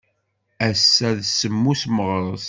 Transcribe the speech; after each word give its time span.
Ass-a 0.67 1.09
d 1.17 1.19
semmus 1.25 1.83
Meɣres. 1.95 2.39